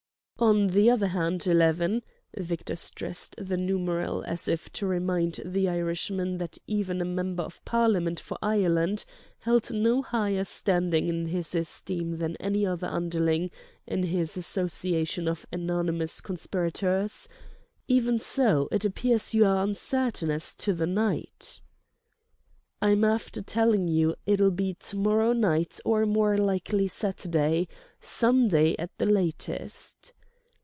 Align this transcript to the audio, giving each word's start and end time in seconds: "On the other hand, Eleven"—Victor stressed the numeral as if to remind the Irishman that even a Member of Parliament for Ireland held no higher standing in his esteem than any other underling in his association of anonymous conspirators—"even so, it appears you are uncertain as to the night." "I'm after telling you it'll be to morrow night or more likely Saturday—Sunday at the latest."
"On 0.43 0.65
the 0.65 0.89
other 0.89 1.05
hand, 1.09 1.45
Eleven"—Victor 1.45 2.75
stressed 2.75 3.35
the 3.37 3.57
numeral 3.57 4.23
as 4.23 4.47
if 4.47 4.71
to 4.71 4.87
remind 4.87 5.39
the 5.45 5.69
Irishman 5.69 6.39
that 6.39 6.57
even 6.65 6.99
a 6.99 7.05
Member 7.05 7.43
of 7.43 7.63
Parliament 7.63 8.19
for 8.19 8.39
Ireland 8.41 9.05
held 9.41 9.69
no 9.71 10.01
higher 10.01 10.43
standing 10.43 11.07
in 11.09 11.27
his 11.27 11.53
esteem 11.53 12.17
than 12.17 12.37
any 12.37 12.65
other 12.65 12.87
underling 12.87 13.51
in 13.85 14.01
his 14.01 14.35
association 14.35 15.27
of 15.27 15.45
anonymous 15.51 16.19
conspirators—"even 16.21 18.17
so, 18.17 18.67
it 18.71 18.83
appears 18.83 19.35
you 19.35 19.45
are 19.45 19.63
uncertain 19.63 20.31
as 20.31 20.55
to 20.55 20.73
the 20.73 20.87
night." 20.87 21.61
"I'm 22.81 23.03
after 23.03 23.43
telling 23.43 23.87
you 23.87 24.15
it'll 24.25 24.49
be 24.49 24.73
to 24.73 24.97
morrow 24.97 25.33
night 25.33 25.79
or 25.85 26.07
more 26.07 26.35
likely 26.35 26.87
Saturday—Sunday 26.87 28.75
at 28.79 28.97
the 28.97 29.05
latest." 29.05 30.13